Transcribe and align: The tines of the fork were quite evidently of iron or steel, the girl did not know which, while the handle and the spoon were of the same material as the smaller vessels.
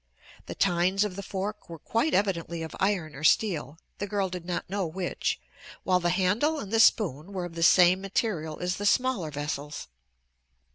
The 0.47 0.55
tines 0.55 1.03
of 1.03 1.15
the 1.15 1.21
fork 1.21 1.69
were 1.69 1.77
quite 1.77 2.15
evidently 2.15 2.63
of 2.63 2.75
iron 2.79 3.13
or 3.13 3.23
steel, 3.23 3.77
the 3.99 4.07
girl 4.07 4.29
did 4.29 4.45
not 4.47 4.67
know 4.67 4.83
which, 4.87 5.39
while 5.83 5.99
the 5.99 6.09
handle 6.09 6.57
and 6.59 6.73
the 6.73 6.79
spoon 6.79 7.33
were 7.33 7.45
of 7.45 7.53
the 7.53 7.61
same 7.61 8.01
material 8.01 8.57
as 8.61 8.77
the 8.77 8.87
smaller 8.87 9.29
vessels. 9.29 9.89